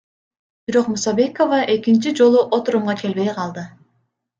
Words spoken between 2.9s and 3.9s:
келбей калды.